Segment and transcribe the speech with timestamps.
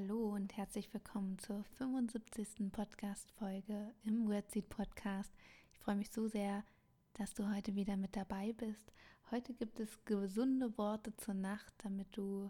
[0.00, 2.70] Hallo und herzlich willkommen zur 75.
[2.70, 5.32] Podcast-Folge im Wordseed Podcast.
[5.72, 6.62] Ich freue mich so sehr,
[7.14, 8.92] dass du heute wieder mit dabei bist.
[9.32, 12.48] Heute gibt es gesunde Worte zur Nacht, damit du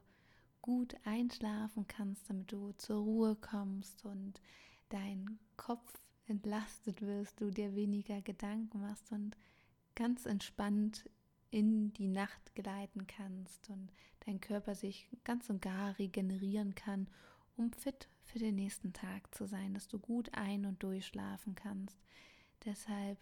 [0.61, 4.43] gut einschlafen kannst, damit du zur Ruhe kommst und
[4.91, 9.39] dein Kopf entlastet wirst, du dir weniger Gedanken machst und
[9.95, 11.09] ganz entspannt
[11.51, 13.91] in die Nacht gleiten kannst und
[14.27, 17.09] dein Körper sich ganz und gar regenerieren kann,
[17.59, 21.99] um fit für den nächsten Tag zu sein, dass du gut ein- und durchschlafen kannst.
[22.65, 23.19] Deshalb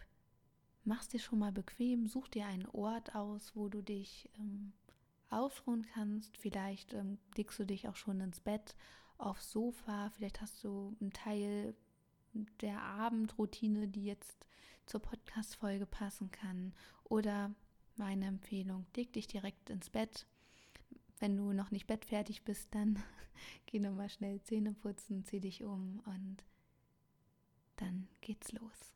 [0.85, 4.73] mach's dir schon mal bequem, such dir einen Ort aus, wo du dich ähm,
[5.31, 6.37] ausruhen kannst.
[6.37, 8.77] Vielleicht ähm, legst du dich auch schon ins Bett,
[9.19, 11.75] aufs Sofa, vielleicht hast du einen Teil
[12.61, 14.47] der Abendroutine, die jetzt
[14.85, 16.75] zur Podcast-Folge passen kann.
[17.05, 17.55] Oder
[17.97, 20.27] meine Empfehlung, leg dich direkt ins Bett.
[21.19, 23.03] Wenn du noch nicht bettfertig bist, dann
[23.67, 26.45] geh nochmal schnell Zähne putzen, zieh dich um und
[27.77, 28.93] dann geht's los.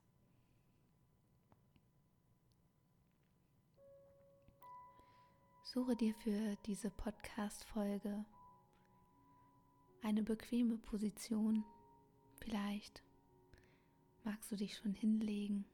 [5.63, 8.25] Suche dir für diese Podcast-Folge
[10.03, 11.65] eine bequeme Position.
[12.41, 13.05] Vielleicht
[14.25, 15.65] magst du dich schon hinlegen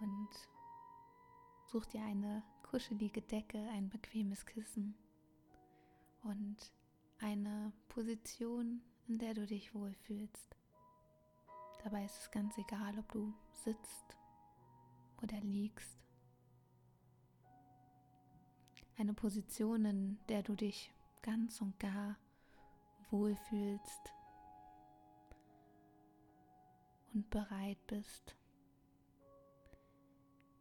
[0.00, 0.28] und
[1.66, 4.94] such dir eine kuschelige Decke, ein bequemes Kissen
[6.22, 6.56] und
[7.18, 10.56] eine Position, in der du dich wohlfühlst.
[11.84, 14.16] Dabei ist es ganz egal, ob du sitzt
[15.22, 15.98] oder liegst.
[18.98, 20.92] Eine Position, in der du dich
[21.22, 22.16] ganz und gar
[23.10, 24.12] wohlfühlst
[27.14, 28.36] und bereit bist,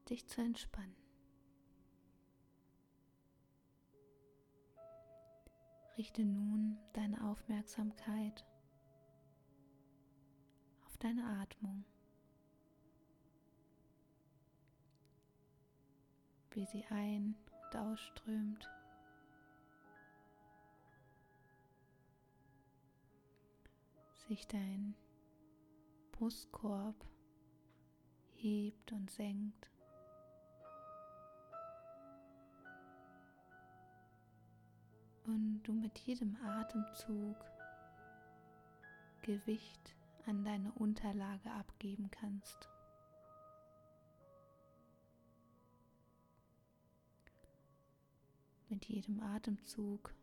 [0.09, 1.04] dich zu entspannen.
[5.97, 8.45] Richte nun deine Aufmerksamkeit
[10.85, 11.85] auf deine Atmung,
[16.51, 18.69] wie sie ein- und ausströmt.
[24.27, 24.95] Sich dein
[26.11, 27.05] Brustkorb
[28.33, 29.69] hebt und senkt.
[35.25, 37.35] Und du mit jedem Atemzug
[39.23, 39.95] Gewicht
[40.27, 42.69] an deine Unterlage abgeben kannst.
[48.69, 50.13] Mit jedem Atemzug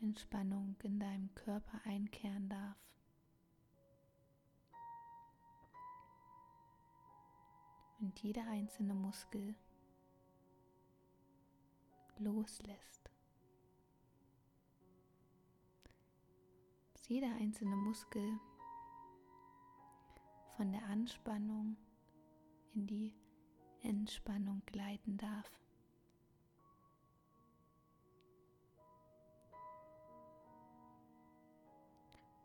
[0.00, 2.76] Entspannung in deinem Körper einkehren darf.
[8.00, 9.54] Und jeder einzelne Muskel
[12.18, 13.10] loslässt.
[16.94, 18.38] Dass jeder einzelne Muskel
[20.56, 21.76] von der Anspannung
[22.74, 23.14] in die
[23.82, 25.50] Entspannung gleiten darf.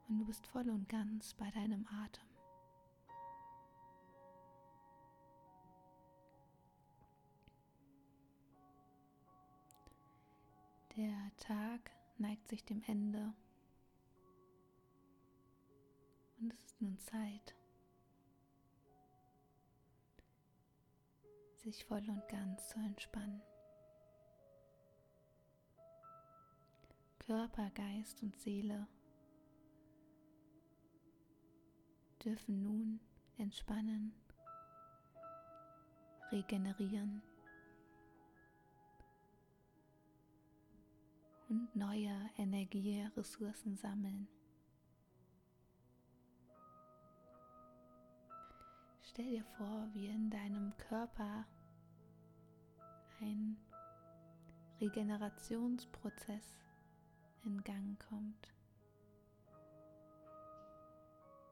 [0.07, 2.36] Und du bist voll und ganz bei deinem Atem.
[10.97, 13.31] Der Tag neigt sich dem Ende
[16.39, 17.55] und es ist nun Zeit,
[21.57, 23.43] sich voll und ganz zu entspannen.
[27.19, 28.87] Körper, Geist und Seele
[32.25, 32.99] dürfen nun
[33.37, 34.15] entspannen,
[36.31, 37.21] regenerieren
[41.49, 44.27] und neue Energieressourcen sammeln.
[49.03, 51.45] Stell dir vor, wie in deinem Körper
[53.21, 53.57] ein
[54.79, 56.55] Regenerationsprozess
[57.45, 58.53] in Gang kommt.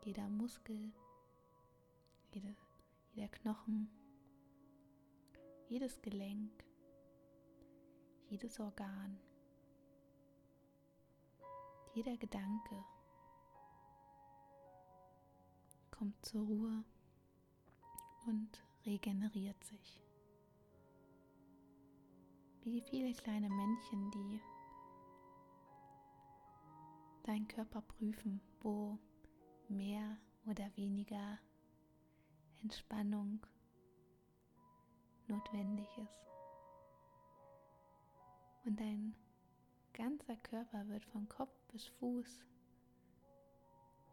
[0.04, 0.92] Jeder Muskel,
[2.32, 2.56] jede,
[3.14, 3.90] jeder Knochen,
[5.70, 6.64] jedes Gelenk,
[8.30, 9.18] jedes Organ
[11.96, 12.84] jeder Gedanke
[15.92, 16.84] kommt zur Ruhe
[18.26, 18.50] und
[18.86, 20.02] regeneriert sich.
[22.64, 24.42] Wie viele kleine Männchen, die
[27.24, 29.00] deinen Körper prüfen, wo
[29.70, 31.40] mehr oder weniger
[32.62, 33.40] Entspannung
[35.28, 36.28] notwendig ist.
[38.66, 39.16] Und dein
[39.94, 42.46] ganzer Körper wird von Kopf bis Fuß,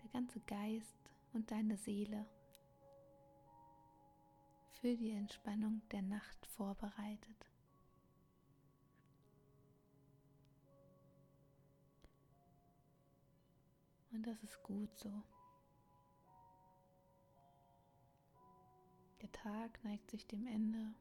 [0.03, 0.99] der ganze Geist
[1.33, 2.27] und deine Seele
[4.81, 7.47] für die Entspannung der Nacht vorbereitet.
[14.11, 15.23] Und das ist gut so.
[19.21, 20.97] Der Tag neigt sich dem Ende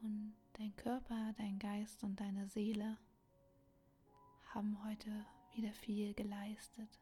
[0.00, 2.98] und dein Körper, dein Geist und deine Seele
[4.54, 7.00] haben heute wieder viel geleistet.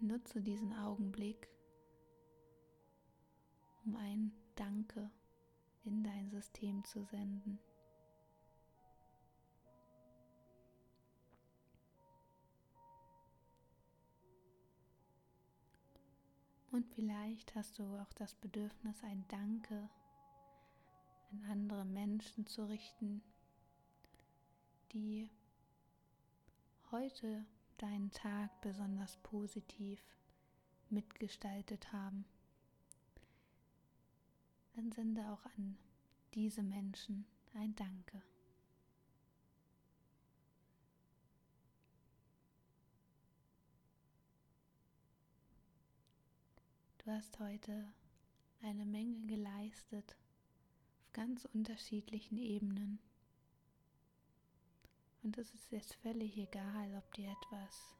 [0.00, 1.48] Nutze diesen Augenblick,
[3.84, 5.10] um ein Danke
[5.84, 7.58] in dein System zu senden.
[16.72, 19.88] Und vielleicht hast du auch das Bedürfnis, ein Danke
[21.30, 23.22] an andere Menschen zu richten,
[24.94, 25.28] die
[26.92, 27.44] heute
[27.78, 30.00] deinen Tag besonders positiv
[30.88, 32.24] mitgestaltet haben.
[34.76, 35.76] Dann sende auch an
[36.34, 38.22] diese Menschen ein Danke.
[46.98, 47.92] Du hast heute
[48.62, 50.16] eine Menge geleistet
[51.00, 52.98] auf ganz unterschiedlichen Ebenen.
[55.24, 57.96] Und es ist jetzt völlig egal, ob dir etwas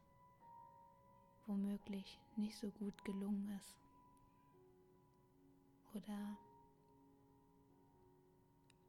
[1.47, 3.81] womöglich nicht so gut gelungen ist
[5.95, 6.37] oder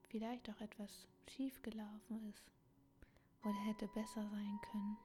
[0.10, 2.52] vielleicht auch etwas schief gelaufen ist
[3.42, 4.98] oder hätte besser sein können.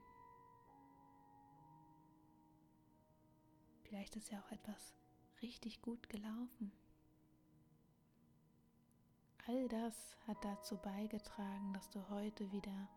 [3.83, 4.93] Vielleicht ist ja auch etwas
[5.41, 6.73] richtig gut gelaufen.
[9.47, 12.89] All das hat dazu beigetragen, dass du heute wieder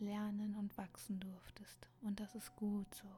[0.00, 1.88] lernen und wachsen durftest.
[2.02, 3.08] Und das ist gut so.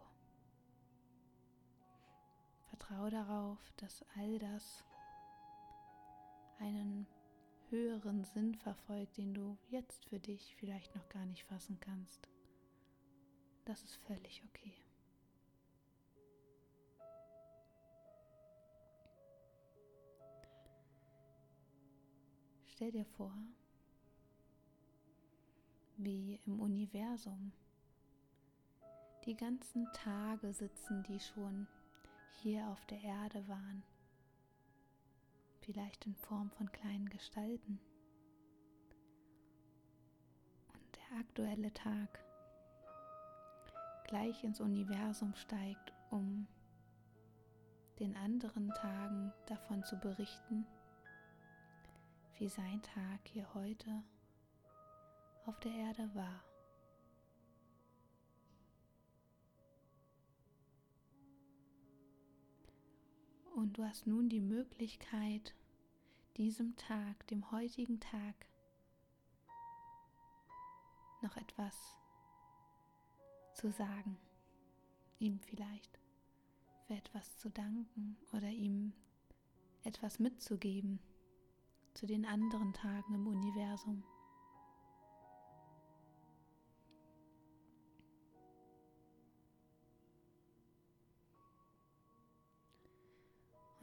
[2.68, 4.84] Vertraue darauf, dass all das
[6.58, 7.06] einen
[7.70, 12.28] höheren Sinn verfolgt, den du jetzt für dich vielleicht noch gar nicht fassen kannst.
[13.64, 14.74] Das ist völlig okay.
[22.66, 23.34] Stell dir vor,
[25.96, 27.52] wie im Universum
[29.24, 31.66] die ganzen Tage sitzen, die schon
[32.42, 33.82] hier auf der Erde waren,
[35.60, 37.80] vielleicht in Form von kleinen Gestalten.
[40.72, 42.20] Und der aktuelle Tag
[44.06, 46.46] gleich ins Universum steigt, um
[47.98, 50.66] den anderen Tagen davon zu berichten,
[52.38, 54.04] wie sein Tag hier heute
[55.46, 56.44] auf der Erde war.
[63.54, 65.54] Und du hast nun die Möglichkeit,
[66.36, 68.34] diesem Tag, dem heutigen Tag,
[71.22, 71.74] noch etwas
[73.54, 74.18] zu sagen,
[75.18, 75.98] ihm vielleicht
[76.86, 78.92] für etwas zu danken oder ihm
[79.84, 81.00] etwas mitzugeben
[81.94, 84.04] zu den anderen Tagen im Universum.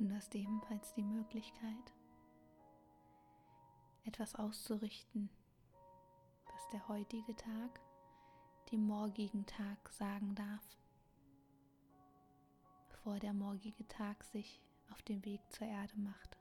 [0.03, 1.93] Und du hast ebenfalls die Möglichkeit,
[4.03, 5.29] etwas auszurichten,
[6.45, 7.79] was der heutige Tag
[8.69, 10.77] dem morgigen Tag sagen darf,
[12.89, 16.37] bevor der morgige Tag sich auf den Weg zur Erde macht.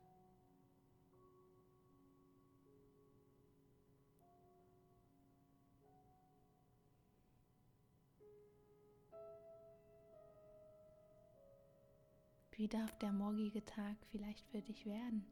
[12.56, 15.25] Wie darf der morgige Tag vielleicht für dich werden?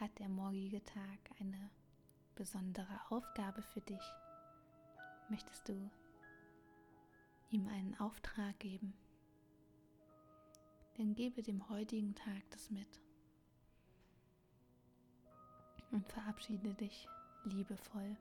[0.00, 1.70] Hat der morgige Tag eine
[2.34, 4.02] besondere Aufgabe für dich?
[5.28, 5.90] Möchtest du
[7.50, 8.94] ihm einen Auftrag geben?
[10.96, 13.02] Dann gebe dem heutigen Tag das mit
[15.90, 17.06] und verabschiede dich
[17.44, 18.16] liebevoll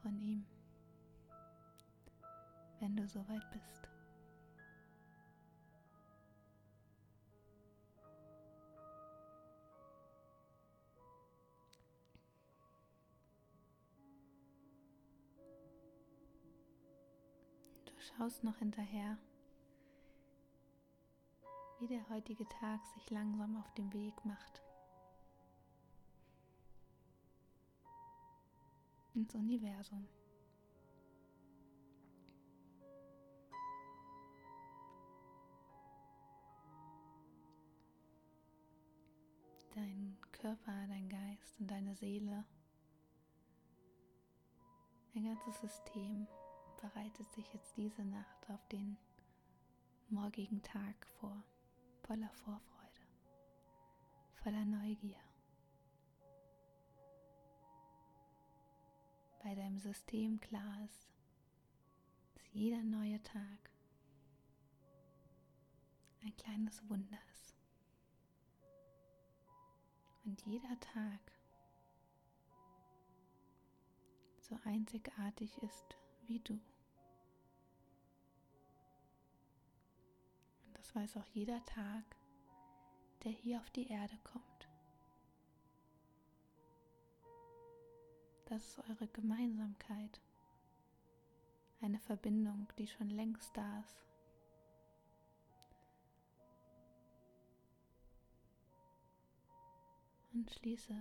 [0.00, 0.46] von ihm,
[2.78, 3.95] wenn du soweit bist.
[17.96, 19.18] du schaust noch hinterher,
[21.80, 24.62] wie der heutige Tag sich langsam auf dem Weg macht.
[29.14, 30.06] Ins Universum.
[39.74, 42.44] Dein Körper, dein Geist und deine Seele.
[45.14, 46.26] Dein ganzes System
[46.80, 48.96] bereitet sich jetzt diese Nacht auf den
[50.08, 51.42] morgigen Tag vor,
[52.02, 53.06] voller Vorfreude,
[54.34, 55.18] voller Neugier.
[59.42, 61.08] Bei deinem System klar ist,
[62.34, 63.70] dass jeder neue Tag
[66.22, 67.56] ein kleines Wunder ist.
[70.24, 71.20] Und jeder Tag
[74.40, 75.96] so einzigartig ist
[76.28, 76.54] wie du.
[80.64, 82.04] Und das weiß auch jeder Tag,
[83.24, 84.68] der hier auf die Erde kommt.
[88.46, 90.20] Das ist eure Gemeinsamkeit,
[91.80, 94.04] eine Verbindung, die schon längst da ist.
[100.32, 100.94] Und schließe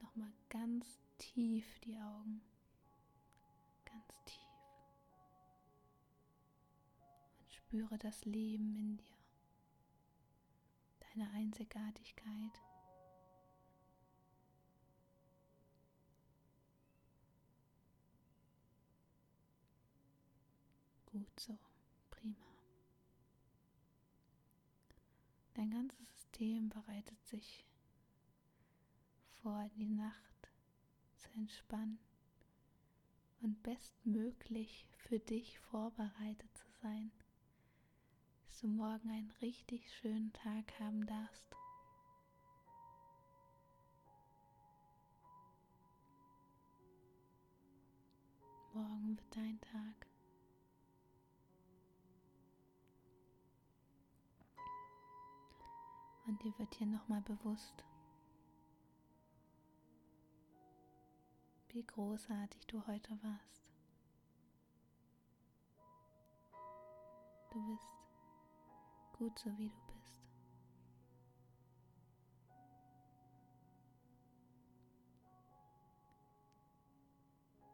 [0.00, 2.42] nochmal ganz tief die Augen.
[7.68, 9.18] Spüre das Leben in dir,
[11.00, 12.62] deine Einzigartigkeit.
[21.12, 21.58] Gut so,
[22.08, 22.46] prima.
[25.52, 27.66] Dein ganzes System bereitet sich
[29.42, 30.48] vor, die Nacht
[31.16, 31.98] zu entspannen
[33.42, 37.12] und bestmöglich für dich vorbereitet zu sein
[38.60, 41.54] du morgen einen richtig schönen Tag haben darfst.
[48.74, 50.06] Morgen wird dein Tag.
[56.26, 57.84] Und dir wird hier nochmal bewusst,
[61.68, 63.64] wie großartig du heute warst.
[67.50, 67.97] Du bist
[69.18, 70.22] gut so wie du bist.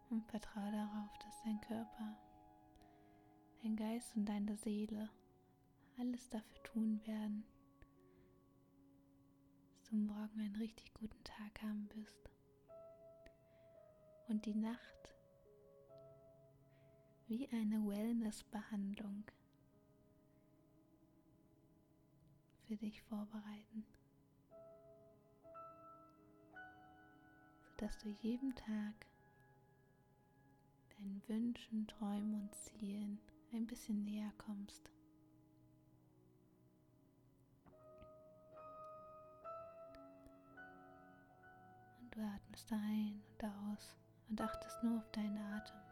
[0.09, 2.17] Und vertraue darauf, dass dein Körper,
[3.63, 5.11] dein Geist und deine Seele
[5.99, 7.45] alles dafür tun werden,
[9.69, 12.31] dass du morgen einen richtig guten Tag haben wirst.
[14.29, 15.15] Und die Nacht
[17.27, 19.25] wie eine Wellness-Behandlung
[22.67, 23.85] für dich vorbereiten,
[27.71, 29.07] sodass du jeden Tag
[30.97, 33.19] deinen Wünschen, Träumen und Zielen
[33.53, 34.91] ein bisschen näher kommst.
[42.01, 43.97] Und du atmest ein und aus
[44.31, 45.84] und achtest nur auf deinen Atem.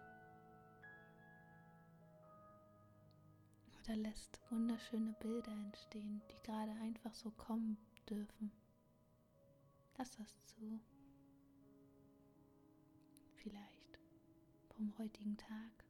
[3.83, 7.77] Oder lässt wunderschöne Bilder entstehen, die gerade einfach so kommen
[8.09, 8.53] dürfen.
[9.99, 10.81] Lass das zu.
[13.37, 13.99] Vielleicht
[14.77, 15.85] vom heutigen Tag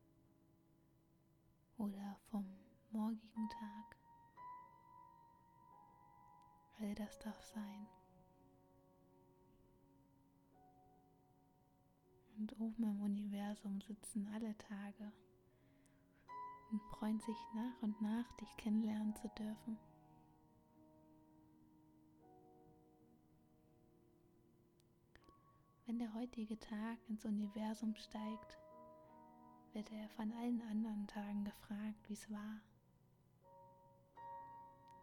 [1.76, 2.46] oder vom
[2.92, 3.96] morgigen Tag.
[6.80, 7.86] All das darf sein.
[12.38, 15.12] Und oben im Universum sitzen alle Tage
[16.72, 19.78] und freuen sich nach und nach, dich kennenlernen zu dürfen.
[25.86, 28.58] Wenn der heutige Tag ins Universum steigt,
[29.74, 32.60] wird er von allen anderen Tagen gefragt, wie es war,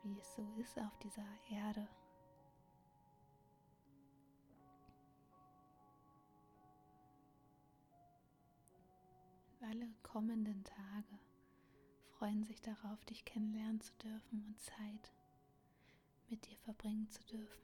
[0.04, 1.88] wie es so ist auf dieser Erde.
[9.62, 11.20] alle kommenden Tage
[12.20, 15.14] freuen sich darauf, dich kennenlernen zu dürfen und Zeit
[16.28, 17.64] mit dir verbringen zu dürfen.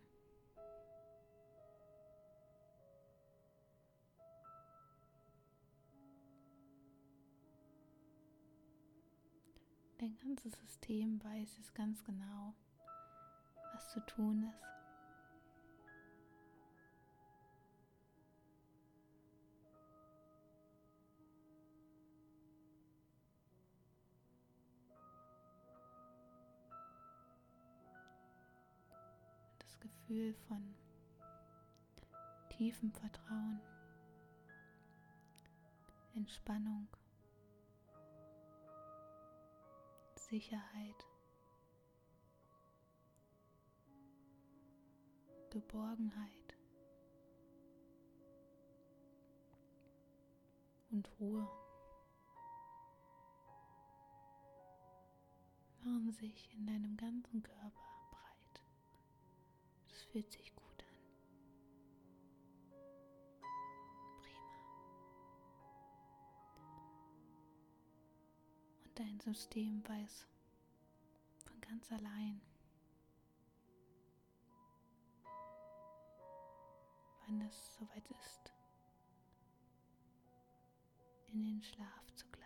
[9.97, 12.53] Dein ganzes System weiß es ganz genau,
[13.73, 14.84] was zu tun ist.
[30.07, 30.75] Gefühl von
[32.49, 33.59] tiefem Vertrauen
[36.15, 36.87] Entspannung,
[40.15, 41.07] Sicherheit,
[45.49, 46.55] Geborgenheit
[50.91, 51.49] und Ruhe.
[55.83, 57.84] Machen sich in deinem ganzen Körper
[60.15, 60.95] fühlt sich gut an.
[64.21, 64.55] Prima.
[68.85, 70.25] Und dein System weiß
[71.43, 72.39] von ganz allein,
[77.27, 78.53] wann es soweit ist,
[81.27, 82.44] in den Schlaf zu gleiten.